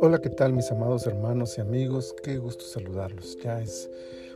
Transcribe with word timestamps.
Hola, 0.00 0.20
¿qué 0.22 0.30
tal 0.30 0.52
mis 0.52 0.70
amados 0.70 1.06
hermanos 1.06 1.58
y 1.58 1.60
amigos? 1.60 2.14
Qué 2.22 2.38
gusto 2.38 2.64
saludarlos. 2.64 3.38
Ya 3.42 3.60
es 3.60 3.90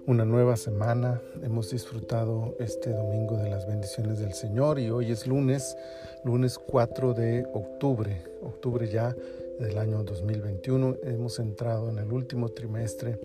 una 0.06 0.24
nueva 0.24 0.56
semana. 0.56 1.20
Hemos 1.42 1.70
disfrutado 1.70 2.56
este 2.58 2.90
domingo 2.90 3.36
de 3.36 3.50
las 3.50 3.66
bendiciones 3.66 4.18
del 4.18 4.34
Señor 4.34 4.78
y 4.78 4.90
hoy 4.90 5.12
es 5.12 5.26
lunes, 5.26 5.76
lunes 6.24 6.58
4 6.58 7.14
de 7.14 7.46
octubre, 7.52 8.22
octubre 8.42 8.88
ya 8.88 9.14
del 9.58 9.78
año 9.78 10.02
2021. 10.04 10.96
Hemos 11.04 11.38
entrado 11.38 11.90
en 11.90 11.98
el 11.98 12.12
último 12.12 12.48
trimestre 12.50 13.18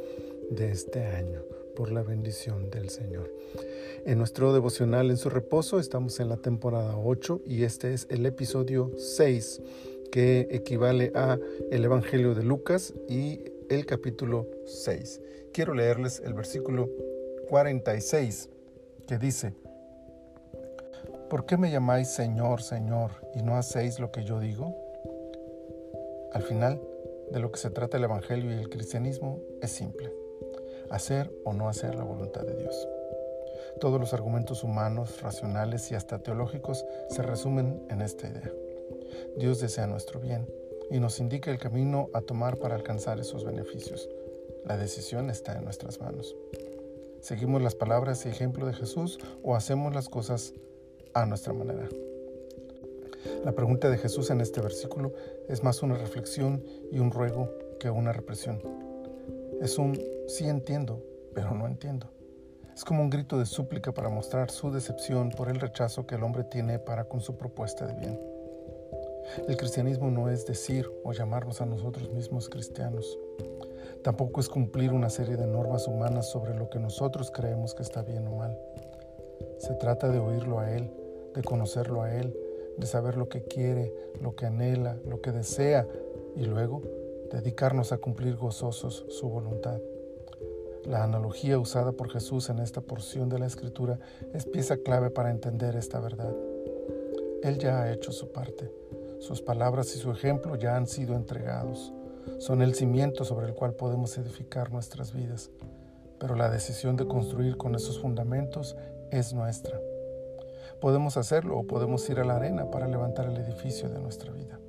de 0.51 0.71
este 0.71 1.03
año 1.05 1.43
por 1.75 1.91
la 1.91 2.03
bendición 2.03 2.69
del 2.69 2.89
Señor. 2.89 3.31
En 4.05 4.17
nuestro 4.17 4.53
devocional 4.53 5.09
en 5.09 5.17
su 5.17 5.29
reposo 5.29 5.79
estamos 5.79 6.19
en 6.19 6.29
la 6.29 6.37
temporada 6.37 6.97
8 6.97 7.41
y 7.45 7.63
este 7.63 7.93
es 7.93 8.07
el 8.09 8.25
episodio 8.25 8.91
6 8.97 9.61
que 10.11 10.47
equivale 10.51 11.11
a 11.15 11.39
el 11.71 11.83
Evangelio 11.83 12.35
de 12.35 12.43
Lucas 12.43 12.93
y 13.09 13.39
el 13.69 13.85
capítulo 13.85 14.47
6. 14.65 15.21
Quiero 15.51 15.73
leerles 15.73 16.21
el 16.23 16.33
versículo 16.33 16.89
46 17.49 18.49
que 19.07 19.17
dice, 19.17 19.53
¿por 21.29 21.45
qué 21.45 21.57
me 21.57 21.71
llamáis 21.71 22.09
Señor, 22.09 22.61
Señor 22.61 23.11
y 23.33 23.41
no 23.41 23.57
hacéis 23.57 23.99
lo 23.99 24.11
que 24.11 24.23
yo 24.23 24.39
digo? 24.39 24.75
Al 26.33 26.43
final, 26.43 26.81
de 27.31 27.39
lo 27.39 27.51
que 27.51 27.59
se 27.59 27.71
trata 27.71 27.97
el 27.97 28.03
Evangelio 28.03 28.51
y 28.51 28.59
el 28.59 28.69
cristianismo 28.69 29.39
es 29.61 29.71
simple, 29.71 30.11
hacer 30.93 31.31
o 31.43 31.53
no 31.53 31.67
hacer 31.69 31.95
la 31.95 32.03
voluntad 32.03 32.43
de 32.43 32.55
Dios. 32.55 32.87
Todos 33.79 33.99
los 33.99 34.13
argumentos 34.13 34.63
humanos, 34.63 35.21
racionales 35.21 35.91
y 35.91 35.95
hasta 35.95 36.19
teológicos 36.19 36.85
se 37.09 37.23
resumen 37.23 37.85
en 37.89 38.01
esta 38.01 38.27
idea. 38.27 38.51
Dios 39.35 39.59
desea 39.59 39.87
nuestro 39.87 40.19
bien 40.19 40.47
y 40.91 40.99
nos 40.99 41.19
indica 41.19 41.49
el 41.49 41.57
camino 41.57 42.09
a 42.13 42.21
tomar 42.21 42.57
para 42.57 42.75
alcanzar 42.75 43.19
esos 43.19 43.43
beneficios. 43.43 44.07
La 44.65 44.77
decisión 44.77 45.29
está 45.29 45.57
en 45.57 45.63
nuestras 45.63 45.99
manos. 45.99 46.35
¿Seguimos 47.19 47.61
las 47.61 47.75
palabras 47.75 48.25
y 48.25 48.29
ejemplo 48.29 48.65
de 48.67 48.73
Jesús 48.73 49.17
o 49.41 49.55
hacemos 49.55 49.93
las 49.95 50.09
cosas 50.09 50.53
a 51.13 51.25
nuestra 51.25 51.53
manera? 51.53 51.89
La 53.43 53.53
pregunta 53.53 53.89
de 53.89 53.97
Jesús 53.97 54.29
en 54.29 54.41
este 54.41 54.61
versículo 54.61 55.13
es 55.47 55.63
más 55.63 55.81
una 55.81 55.95
reflexión 55.95 56.63
y 56.91 56.99
un 56.99 57.11
ruego 57.11 57.49
que 57.79 57.89
una 57.89 58.13
represión. 58.13 58.61
Es 59.61 59.77
un 59.77 59.97
sí 60.27 60.47
entiendo, 60.47 61.03
pero 61.33 61.51
no 61.51 61.67
entiendo. 61.67 62.09
Es 62.73 62.83
como 62.83 63.03
un 63.03 63.09
grito 63.09 63.37
de 63.37 63.45
súplica 63.45 63.91
para 63.91 64.09
mostrar 64.09 64.49
su 64.49 64.71
decepción 64.71 65.29
por 65.29 65.49
el 65.49 65.59
rechazo 65.59 66.07
que 66.07 66.15
el 66.15 66.23
hombre 66.23 66.43
tiene 66.43 66.79
para 66.79 67.03
con 67.03 67.21
su 67.21 67.37
propuesta 67.37 67.85
de 67.85 67.93
bien. 67.93 68.19
El 69.47 69.57
cristianismo 69.57 70.09
no 70.09 70.29
es 70.29 70.45
decir 70.45 70.89
o 71.03 71.13
llamarnos 71.13 71.61
a 71.61 71.65
nosotros 71.65 72.11
mismos 72.11 72.49
cristianos. 72.49 73.17
Tampoco 74.03 74.41
es 74.41 74.49
cumplir 74.49 74.91
una 74.91 75.09
serie 75.09 75.37
de 75.37 75.47
normas 75.47 75.87
humanas 75.87 76.29
sobre 76.29 76.55
lo 76.55 76.69
que 76.69 76.79
nosotros 76.79 77.31
creemos 77.31 77.73
que 77.73 77.83
está 77.83 78.01
bien 78.01 78.27
o 78.27 78.35
mal. 78.35 78.57
Se 79.59 79.75
trata 79.75 80.09
de 80.09 80.19
oírlo 80.19 80.59
a 80.59 80.71
Él, 80.71 80.91
de 81.35 81.43
conocerlo 81.43 82.01
a 82.01 82.13
Él, 82.13 82.35
de 82.77 82.87
saber 82.87 83.17
lo 83.17 83.29
que 83.29 83.43
quiere, 83.43 83.93
lo 84.19 84.35
que 84.35 84.47
anhela, 84.47 84.97
lo 85.05 85.21
que 85.21 85.31
desea 85.31 85.87
y 86.35 86.45
luego 86.45 86.81
dedicarnos 87.31 87.91
a 87.91 87.97
cumplir 87.97 88.35
gozosos 88.35 89.05
su 89.09 89.29
voluntad. 89.29 89.79
La 90.85 91.03
analogía 91.03 91.59
usada 91.59 91.93
por 91.93 92.09
Jesús 92.09 92.49
en 92.49 92.59
esta 92.59 92.81
porción 92.81 93.29
de 93.29 93.39
la 93.39 93.45
Escritura 93.45 93.99
es 94.33 94.45
pieza 94.45 94.77
clave 94.77 95.09
para 95.09 95.31
entender 95.31 95.77
esta 95.77 95.99
verdad. 96.01 96.35
Él 97.41 97.57
ya 97.57 97.81
ha 97.81 97.91
hecho 97.91 98.11
su 98.11 98.33
parte. 98.33 98.69
Sus 99.19 99.41
palabras 99.41 99.95
y 99.95 99.99
su 99.99 100.11
ejemplo 100.11 100.55
ya 100.55 100.75
han 100.75 100.87
sido 100.87 101.15
entregados. 101.15 101.93
Son 102.39 102.61
el 102.61 102.75
cimiento 102.75 103.23
sobre 103.23 103.47
el 103.47 103.53
cual 103.53 103.75
podemos 103.75 104.17
edificar 104.17 104.73
nuestras 104.73 105.13
vidas. 105.13 105.51
Pero 106.19 106.35
la 106.35 106.49
decisión 106.49 106.97
de 106.97 107.07
construir 107.07 107.55
con 107.55 107.75
esos 107.75 107.99
fundamentos 107.99 108.75
es 109.09 109.33
nuestra. 109.33 109.79
Podemos 110.81 111.15
hacerlo 111.15 111.59
o 111.59 111.67
podemos 111.67 112.09
ir 112.09 112.19
a 112.19 112.25
la 112.25 112.35
arena 112.35 112.69
para 112.69 112.87
levantar 112.87 113.27
el 113.27 113.37
edificio 113.37 113.87
de 113.87 113.99
nuestra 113.99 114.33
vida. 114.33 114.59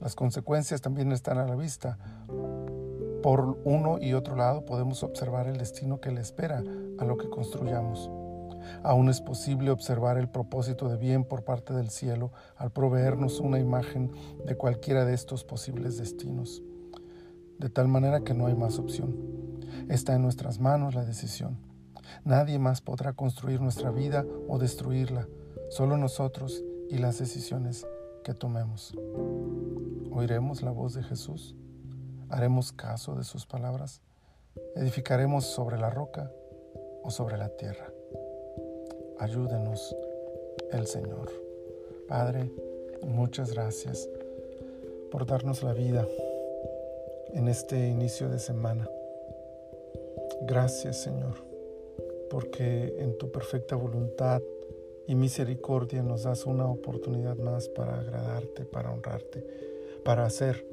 Las 0.00 0.14
consecuencias 0.14 0.80
también 0.80 1.12
están 1.12 1.38
a 1.38 1.46
la 1.46 1.56
vista. 1.56 1.98
Por 3.22 3.58
uno 3.64 3.98
y 4.00 4.14
otro 4.14 4.34
lado 4.34 4.64
podemos 4.64 5.02
observar 5.02 5.46
el 5.46 5.58
destino 5.58 6.00
que 6.00 6.10
le 6.10 6.22
espera 6.22 6.62
a 6.98 7.04
lo 7.04 7.18
que 7.18 7.28
construyamos. 7.28 8.10
Aún 8.82 9.08
es 9.08 9.20
posible 9.20 9.70
observar 9.70 10.16
el 10.16 10.28
propósito 10.28 10.88
de 10.88 10.96
bien 10.96 11.24
por 11.24 11.44
parte 11.44 11.74
del 11.74 11.90
cielo 11.90 12.32
al 12.56 12.70
proveernos 12.70 13.40
una 13.40 13.58
imagen 13.58 14.10
de 14.46 14.56
cualquiera 14.56 15.04
de 15.04 15.14
estos 15.14 15.44
posibles 15.44 15.98
destinos. 15.98 16.62
De 17.58 17.68
tal 17.68 17.88
manera 17.88 18.20
que 18.20 18.32
no 18.32 18.46
hay 18.46 18.54
más 18.54 18.78
opción. 18.78 19.14
Está 19.88 20.14
en 20.14 20.22
nuestras 20.22 20.58
manos 20.58 20.94
la 20.94 21.04
decisión. 21.04 21.58
Nadie 22.24 22.58
más 22.58 22.80
podrá 22.80 23.12
construir 23.12 23.60
nuestra 23.60 23.90
vida 23.90 24.24
o 24.48 24.58
destruirla, 24.58 25.28
solo 25.68 25.96
nosotros 25.96 26.64
y 26.88 26.98
las 26.98 27.18
decisiones 27.18 27.86
que 28.24 28.34
tomemos. 28.34 28.94
¿Oiremos 30.10 30.62
la 30.62 30.70
voz 30.70 30.94
de 30.94 31.02
Jesús? 31.02 31.54
¿Haremos 32.30 32.72
caso 32.72 33.14
de 33.14 33.24
sus 33.24 33.46
palabras? 33.46 34.00
¿Edificaremos 34.76 35.44
sobre 35.44 35.78
la 35.78 35.90
roca 35.90 36.30
o 37.02 37.10
sobre 37.10 37.36
la 37.36 37.48
tierra? 37.48 37.90
ayúdenos 39.20 39.94
el 40.72 40.86
Señor. 40.86 41.30
Padre, 42.08 42.50
muchas 43.02 43.52
gracias 43.52 44.08
por 45.10 45.26
darnos 45.26 45.62
la 45.62 45.74
vida 45.74 46.06
en 47.34 47.46
este 47.46 47.88
inicio 47.88 48.30
de 48.30 48.38
semana. 48.38 48.88
Gracias, 50.42 51.02
Señor, 51.02 51.34
porque 52.30 52.96
en 52.98 53.18
tu 53.18 53.30
perfecta 53.30 53.76
voluntad 53.76 54.40
y 55.06 55.14
misericordia 55.14 56.02
nos 56.02 56.22
das 56.22 56.46
una 56.46 56.66
oportunidad 56.66 57.36
más 57.36 57.68
para 57.68 58.00
agradarte, 58.00 58.64
para 58.64 58.90
honrarte, 58.90 59.46
para 60.02 60.24
hacer 60.24 60.66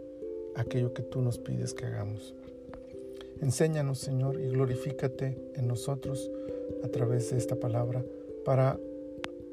aquello 0.57 0.94
que 0.94 1.03
tú 1.03 1.22
nos 1.22 1.38
pides 1.38 1.73
que 1.73 1.85
hagamos. 1.85 2.34
Enséñanos, 3.41 4.00
Señor, 4.00 4.40
y 4.40 4.47
glorifícate 4.50 5.38
en 5.56 5.68
nosotros 5.68 6.29
a 6.84 6.88
través 6.88 7.29
de 7.31 7.38
esta 7.38 7.56
palabra 7.56 8.03
para 8.44 8.79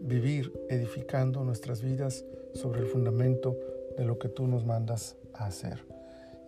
vivir 0.01 0.53
edificando 0.69 1.45
nuestras 1.45 1.83
vidas 1.83 2.25
sobre 2.55 2.81
el 2.81 2.87
fundamento 2.87 3.57
de 3.97 4.05
lo 4.05 4.19
que 4.19 4.29
tú 4.29 4.47
nos 4.47 4.65
mandas 4.65 5.17
a 5.35 5.47
hacer 5.47 5.79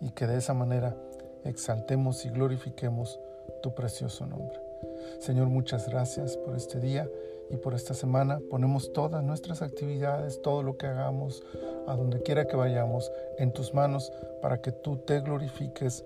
y 0.01 0.11
que 0.11 0.27
de 0.27 0.37
esa 0.37 0.53
manera 0.53 0.95
exaltemos 1.43 2.25
y 2.25 2.29
glorifiquemos 2.29 3.19
tu 3.61 3.73
precioso 3.73 4.25
nombre. 4.25 4.59
Señor, 5.19 5.47
muchas 5.47 5.89
gracias 5.89 6.37
por 6.37 6.55
este 6.55 6.79
día 6.79 7.09
y 7.49 7.57
por 7.57 7.73
esta 7.73 7.93
semana. 7.93 8.39
Ponemos 8.49 8.93
todas 8.93 9.23
nuestras 9.23 9.61
actividades, 9.61 10.41
todo 10.41 10.63
lo 10.63 10.77
que 10.77 10.87
hagamos, 10.87 11.43
a 11.87 11.95
donde 11.95 12.21
quiera 12.21 12.47
que 12.47 12.55
vayamos, 12.55 13.11
en 13.37 13.51
tus 13.51 13.73
manos 13.73 14.11
para 14.41 14.61
que 14.61 14.71
tú 14.71 14.97
te 14.97 15.19
glorifiques 15.21 16.05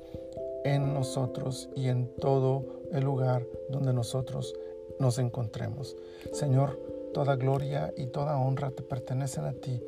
en 0.63 0.94
nosotros 0.94 1.69
y 1.75 1.88
en 1.88 2.07
todo 2.19 2.66
el 2.91 3.03
lugar 3.03 3.46
donde 3.69 3.94
nosotros 3.94 4.53
nos 5.00 5.18
encontremos. 5.18 5.96
Señor, 6.34 6.80
toda 7.13 7.35
gloria 7.35 7.94
y 7.97 8.07
toda 8.07 8.38
honra 8.38 8.72
te 8.72 8.84
pertenecen 8.84 9.46
a 9.46 9.53
ti 9.53 9.81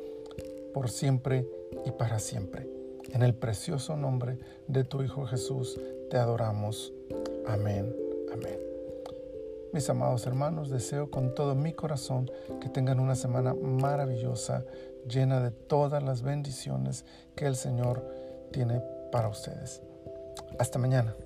por 0.72 0.90
siempre 0.90 1.46
y 1.84 1.92
para 1.92 2.18
siempre. 2.18 2.68
En 3.12 3.22
el 3.22 3.34
precioso 3.34 3.96
nombre 3.96 4.38
de 4.66 4.84
tu 4.84 5.02
Hijo 5.02 5.24
Jesús 5.26 5.80
te 6.10 6.16
adoramos. 6.16 6.92
Amén. 7.46 8.03
Mis 9.74 9.90
amados 9.90 10.24
hermanos, 10.28 10.70
deseo 10.70 11.10
con 11.10 11.34
todo 11.34 11.56
mi 11.56 11.72
corazón 11.72 12.30
que 12.60 12.68
tengan 12.68 13.00
una 13.00 13.16
semana 13.16 13.54
maravillosa, 13.54 14.64
llena 15.08 15.40
de 15.40 15.50
todas 15.50 16.00
las 16.00 16.22
bendiciones 16.22 17.04
que 17.34 17.46
el 17.46 17.56
Señor 17.56 18.08
tiene 18.52 18.80
para 19.10 19.26
ustedes. 19.26 19.82
Hasta 20.60 20.78
mañana. 20.78 21.16